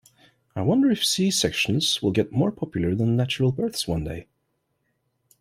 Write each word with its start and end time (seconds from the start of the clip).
I 0.55 0.63
wonder 0.63 0.89
if 0.89 1.05
C-sections 1.05 2.01
will 2.01 2.09
get 2.11 2.31
more 2.31 2.51
popular 2.51 2.95
than 2.95 3.15
natural 3.15 3.51
births 3.51 3.87
one 3.87 4.03
day. 4.03 4.25